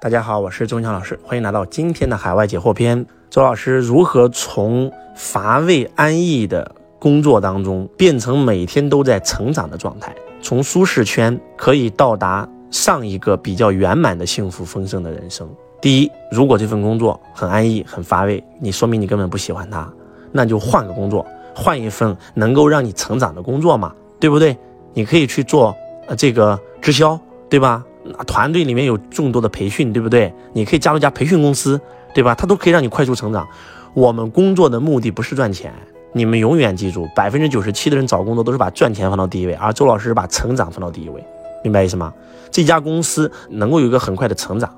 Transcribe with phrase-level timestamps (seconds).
[0.00, 3.04] 大家好，我是周强老师，欢迎来到今天的海外解惑篇。
[3.30, 15.48] 周老师如何从乏味安逸的工作当中变成每天都在成长的状态，从舒适圈可以到达上一个比较圆满的幸福丰盛的人生？
[15.80, 19.92] 第一，如果这份工作很安逸、很乏味，你说明你根本不喜欢它，
[20.30, 24.56] 那就换个工作，换一份能够让你成长的工作嘛，对不对？
[24.94, 25.76] 你可以去做
[26.06, 27.18] 呃这个直销，
[27.50, 27.84] 对吧？
[28.26, 30.32] 团队里面有众多的培训，对不对？
[30.52, 31.80] 你可以加入一家培训公司，
[32.14, 32.34] 对吧？
[32.34, 33.46] 它都可以让你快速成长。
[33.94, 35.72] 我们工作的目的不是赚钱，
[36.12, 41.24] 你们永远记住，百分之九十七的人找工作都是把赚钱放到第一位，而周老师是把成长放到第一位，
[41.64, 42.12] 明白意思吗？
[42.50, 44.70] 这家公司能够有一个很快的成长，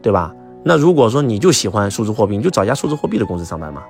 [0.00, 0.34] 对吧？
[0.64, 3.82] 那如果说你就喜欢数字货币，你就找一家数字货币的公司上班嘛，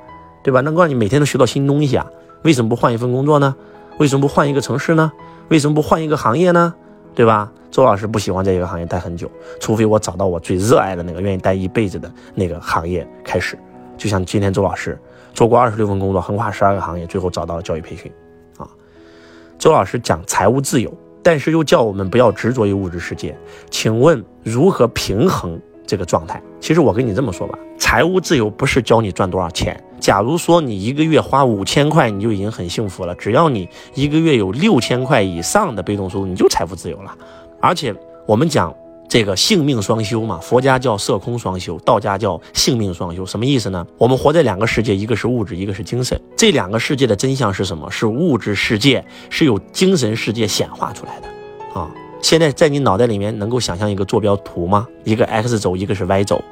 [0.42, 0.60] 对吧？
[0.62, 2.06] 能够让你每天都学到新东西啊？
[2.42, 3.54] 为什么不换一份工作呢？
[3.98, 5.12] 为什么不换一个城市呢？
[5.48, 6.74] 为什么不换一个行业呢？
[7.14, 7.50] 对吧？
[7.70, 13.58] 周老师不喜欢在一个行业待很久，除非我找到我最热爱的那个、愿意待一辈子的那个行业开始。
[13.96, 14.98] 就像今天周老师
[15.32, 18.12] 做过二十六份工作，横跨十二个行业，最后找到了教育培训。
[18.58, 18.68] 啊，
[19.58, 23.34] 周老师讲财务自由，但是又叫我们不要执着于物质世界。
[23.70, 26.42] 请问如何平衡这个状态？
[26.60, 29.82] 其实我跟你这么说吧，财务自由不是教你赚多少钱。
[30.02, 33.14] 假如说你一个月花五千块，你就已经很幸福了。
[33.14, 37.16] 只要你一个月有六千块以上的被动收入，你就财富自由了。
[37.60, 37.94] 而且
[38.26, 38.74] 我们讲
[39.08, 43.86] 这个性命双修嘛，佛家叫色空双修，道家叫性命双修，什么意思呢？
[43.96, 46.20] 我们活在两个世界，一个是物质，一个是精神。
[46.36, 47.88] 这两个世界的真相是什么？
[47.88, 51.88] 是物质世界是由精神世界显化出来的啊！
[52.20, 54.88] 现在在你脑袋里面能够想象一个坐标图吗？
[55.04, 56.42] 一个 x 轴，一个是 y 轴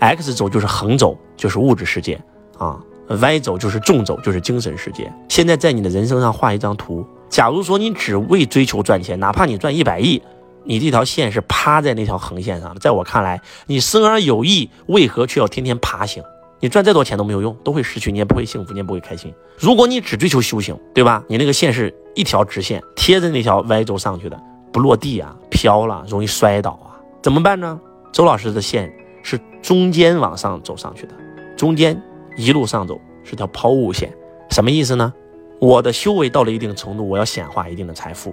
[0.00, 2.20] ，x 轴就是横轴，就是物质世界
[2.58, 2.76] 啊。
[3.08, 5.12] Y 轴就是纵轴，就是精神世界。
[5.28, 7.06] 现在在你的人生上画一张图。
[7.28, 10.22] 假如说你只为追求赚钱，哪怕你赚一百亿，
[10.64, 12.80] 你这条线是趴在那条横线上的。
[12.80, 16.22] 在我看来，你生而有意，为何却要天天爬行？
[16.60, 19.32] 你赚再多钱都没有用，都会失去，你也不会幸福，你也不会开心。
[19.58, 21.22] 如果你只追求修行，对吧？
[21.28, 24.40] 你那个线是一条直线贴着那条 Y 轴上去的，
[24.72, 27.78] 不落地啊，飘了，容易摔倒啊，怎么办呢？
[28.12, 28.90] 周老师的线
[29.22, 31.14] 是中间往上走上去的，
[31.56, 32.00] 中间。
[32.36, 34.12] 一路上走是条抛物线，
[34.50, 35.12] 什么意思呢？
[35.58, 38.30] 我的修为到了一定程度，我要显化一定的财富；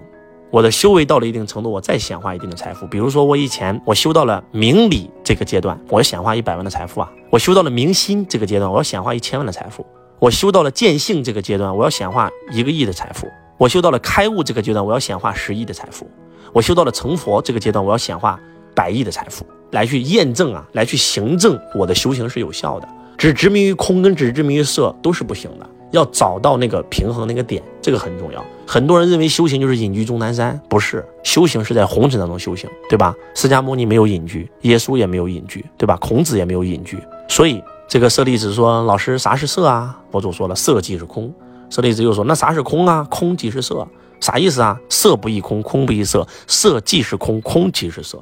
[0.51, 2.85] 我的修为到了一定程度，我再显化一定的财富。
[2.87, 9.81] 比如说，我以前我修到了明理这个阶段，我要显化一百万的财富啊；我修到了明心这个阶段，我要显化一千万的财富；
[10.19, 13.27] 我修到了见性这个阶段，我要显化一个亿的财富；
[13.57, 16.05] 我修到了开悟这个阶段，我要显化十亿的财富；
[16.51, 18.37] 我修到了成佛这个阶段，我要显化
[18.75, 22.87] 百亿的财富，来去验证啊，来去行证我的修行是有效的。
[23.23, 28.43] 只执迷于空跟只执迷于色都是不行的，要找到那个平衡那个点，这个很重要。
[28.67, 33.15] 很多人认为修行就是隐居终南山，不是，修行是在红尘当中修行，对吧？
[33.33, 35.95] 释迦牟尼没有隐居，耶稣也没有隐居，对吧？
[36.01, 36.97] 孔子也没有隐居。
[37.29, 41.33] 所以这个舍利子说：“老师，啥是色啊？”佛祖说了：“色即是空。”
[41.71, 43.07] 舍利子又说：“那啥是空啊？
[43.09, 43.87] 空即是色，
[44.19, 44.77] 啥意思啊？
[44.89, 48.21] 色不异空，空不异色，色即是空，空即是色，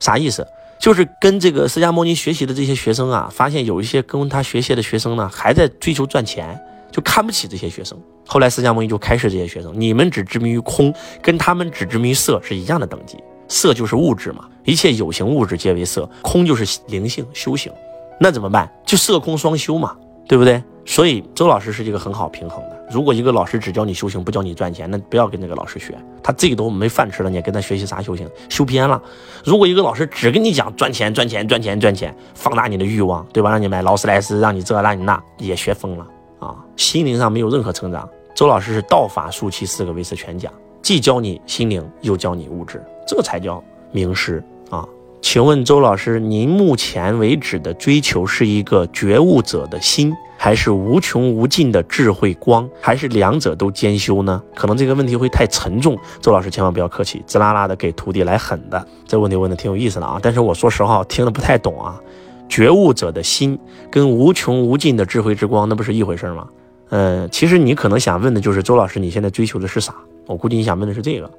[0.00, 0.44] 啥意思？”
[0.80, 6.58] 就是跟这个释迦牟尼学习的这些学生啊，发现有一些跟他学习的学生呢，还在追求赚钱，
[6.90, 7.96] 就看不起这些学生。
[8.26, 13.18] 后来释迦牟尼就开示这些学生：你们只执迷于空，跟他们只执迷于色是一样的等级。
[13.46, 17.70] 色就是物质嘛，一切有形物质皆为色；空就是灵性修行。
[18.18, 18.70] 那怎么办？
[18.86, 19.94] 就色空双修嘛，
[20.26, 20.62] 对不对？
[20.86, 22.79] 所以周老师是一个很好平衡的。
[22.90, 28.28] 如果一个老师只教你修行，不教你赚钱，那不要跟那个老师学，他自己都没饭吃了，你跟他学习啥修行？
[28.48, 29.00] 修偏了。
[29.44, 33.50] 如果一个老师只跟你讲赚钱、赚钱、赚钱、赚钱，放大你的欲望，对吧？
[33.50, 36.06] 让你买劳斯莱斯，让你这让你那，也学疯了
[36.40, 36.56] 啊！
[36.76, 38.08] 心灵上没有任何成长。
[38.34, 40.52] 周老师是道法术器四个维持全讲，
[40.82, 43.62] 既教你心灵，又教你物质，这才叫
[43.92, 44.84] 名师啊！
[45.22, 50.12] 请问周老师，您目前为止的追求是一个觉悟者的心？
[50.36, 54.42] 还是无穷无尽的智慧光，还是两者都兼修呢？
[54.54, 58.86] 可能这个问题会太沉重，周老师千万不要客气，滋啦啦的给徒弟来狠的。
[59.06, 62.00] 这问题问的挺有意思的啊，但是我说实话，听得不太懂啊。
[62.48, 63.58] 觉悟者的心
[63.90, 66.48] 跟无穷无尽的智慧之光，那不是一回事吗？
[66.88, 69.94] 嗯，其实你可能想问的就是周老师，你现在追求的是啥？
[70.26, 71.30] 我估计你想问的是这个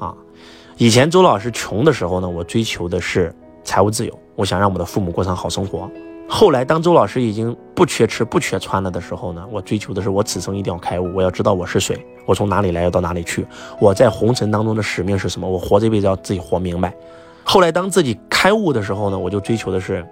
[0.00, 0.12] 啊。
[0.78, 3.34] 以前周老师穷的时候呢，我追求的是
[3.64, 5.90] 财务自由，我想让我的父母过上好生活。
[6.28, 13.44] 后来，当周老师已经不缺吃不缺穿了的时候呢，我追求的是我此生一定要开悟，我要知道我是谁，我从哪里来，要到哪里去，
[13.80, 16.94] 我在红尘当中的使命是什么，我活这辈子要自己活明白。
[17.42, 20.06] 后来，当自己开悟的时候呢，我就追求的是，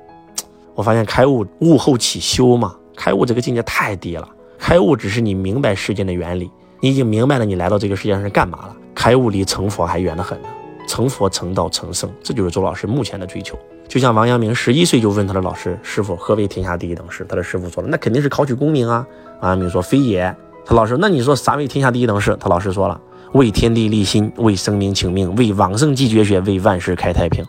[0.75, 4.29] 我发现开悟悟后起修嘛，开悟这个境界太低了，
[4.59, 10.49] 开悟只是你明白世间的原理，你已经明白了你来到这个世界上是干嘛了，开悟离成佛还远得很呢。
[10.87, 13.59] 成佛、成道、成圣，这就是周老师目前的追求。
[13.89, 19.07] 就像王阳明十一岁就问他的老师师傅何为天下第一等事，他的师傅说了，那肯定是考取功名啊。
[19.41, 20.35] 王阳明说非也。
[20.65, 22.37] 他老师，那你说啥为天下第一等事？
[22.41, 23.01] 他老师说了，
[23.33, 27.45] 为天地立心，为生民请命，为往圣继绝学，为万世开太平。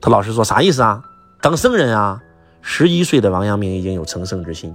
[0.00, 1.02] 他老师说啥意思啊？
[1.40, 2.22] 当圣人啊！
[2.62, 4.74] 十一岁的王阳明已经有成圣之心，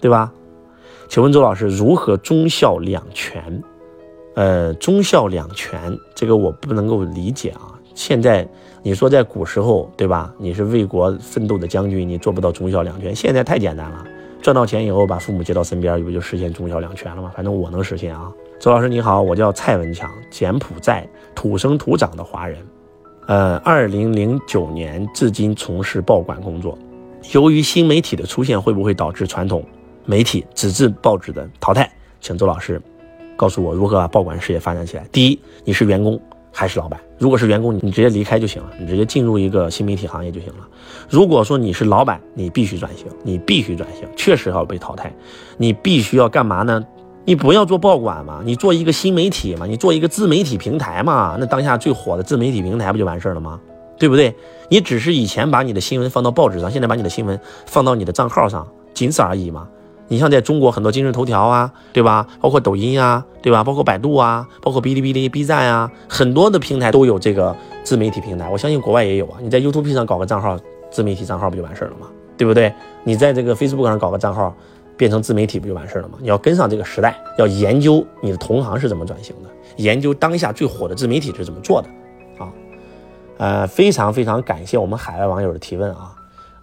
[0.00, 0.32] 对吧？
[1.08, 3.62] 请问周老师如何忠孝两全？
[4.38, 7.74] 呃，忠孝两全这个我不能够理解啊。
[7.92, 8.48] 现在
[8.84, 10.32] 你说在古时候，对吧？
[10.38, 13.12] 你是为国奋斗的将军，你做不到忠孝两全。
[13.12, 14.06] 现在太简单了，
[14.40, 17.32] 赚到钱以后把父母接到身边，不就实现忠孝两全了吗？
[17.34, 18.30] 反正我能实现啊。
[18.60, 21.04] 周老师你好，我叫蔡文强，柬埔寨
[21.34, 22.64] 土生土长的华人。
[23.26, 26.78] 呃，二零零九年至今从事报馆工作。
[27.32, 29.64] 由于新媒体的出现，会不会导致传统
[30.04, 31.90] 媒体纸质报纸的淘汰？
[32.20, 32.80] 请周老师
[33.38, 35.06] 告诉我如何把报馆事业发展起来。
[35.12, 36.20] 第一，你是员工
[36.52, 36.98] 还是老板？
[37.18, 40.66] 如果是员工，你直接离开就行了，你直接进入一个新媒体行业就行了。
[41.08, 45.14] 如果说你是老板，你必须转型，你必须转型，确实要被淘汰。
[45.56, 46.84] 你必须要干嘛呢？
[47.24, 53.60] 你不要做报馆嘛，你做一个新媒体嘛，你做一个自媒体平台嘛，那当下最火的自媒体平台不就完事儿了吗？
[53.98, 54.34] 对不对？
[54.68, 59.68] 你只是以前把你的新闻放到报纸上，现在把你的新闻放到你的账号上，仅此而已嘛。
[60.08, 62.26] 你像在中国很多今日头条啊，对吧？
[62.40, 63.62] 包括抖音啊，对吧？
[63.62, 68.48] 包括百度啊，包括哔哩哔哩、B 站啊，很多的平台都有这个自媒体平台。
[68.48, 69.38] 我相信国外也有啊。
[69.40, 70.58] 你在 YouTube 上搞个账号，
[70.90, 72.08] 自媒体账号不就完事了吗？
[72.36, 72.72] 对不对？
[73.04, 74.54] 你在这个 Facebook 上搞个账号。
[74.98, 76.18] 变成自媒体不就完事了吗？
[76.20, 81.88] 你要跟上这个时代，要研究你的同行是怎么转型的，研究当下最火的自媒体是怎么做的，
[82.44, 82.50] 啊，
[83.36, 86.12] 呃，非常非常感谢我们海外网友的提问啊，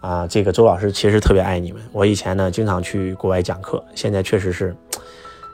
[0.05, 1.81] 啊，这个周老师其实特别爱你们。
[1.91, 4.75] 我以前呢经常去国外讲课，现在确实是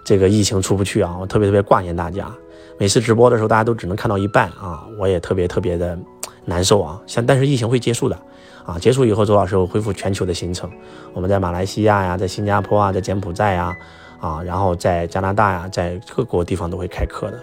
[0.04, 2.30] 这个疫情出不去啊，我特别特别挂念大家。
[2.78, 5.98] 每次直播的时候，大家都只能看到一半啊，我也特别特别的
[6.44, 7.00] 难受啊。
[7.08, 8.20] 像但是疫情会结束的。
[8.66, 10.70] 啊，结束以后，周老师会恢复全球的行程。
[11.14, 13.74] 我们在马来西亚呀，在新加坡啊，在柬埔寨呀，
[14.20, 17.40] 啊，然后在加拿大呀，在各国地方都会开课的。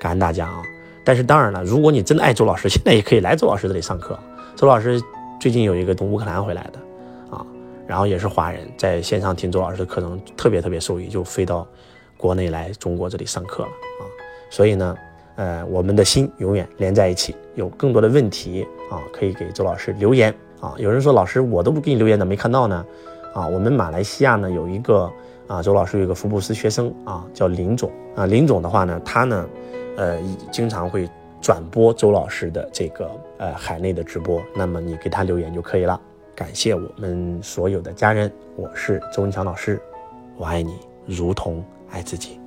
[0.00, 0.62] 感恩大家啊！
[1.04, 4.18] 但是当然了，如果你真的爱周老师， 现在也可以来周老师这里上课。
[4.56, 5.00] 周老师
[5.42, 7.44] 最近有一个从乌克兰回来的啊，
[7.84, 11.66] 然后也是华人，在线上听周老师的课程，特别特别受益，就飞到
[12.16, 14.06] 国内来中国这里上课了啊。
[14.48, 14.96] 所以呢。
[15.34, 17.34] 呃，我们的心永远连在一起。
[17.54, 20.74] 有更多的问题啊，可以给周老师留言啊。
[20.76, 22.84] 有人说老师，我都不给你留言，怎么没看到呢？
[23.32, 25.10] 啊，我们马来西亚呢有一个
[25.48, 28.26] 啊，周老师有一个福布斯学生啊，叫林总啊。
[28.26, 29.48] 林总的话呢，他呢，
[29.96, 30.18] 呃，
[30.52, 31.08] 经常会
[31.42, 34.40] 转播周老师的这个呃海内的直播。
[34.54, 36.00] 那么你给他留言就可以了。
[36.34, 39.78] 感谢我们所有的家人，我是周文强老师，
[40.36, 42.40] 我爱你如同爱自己。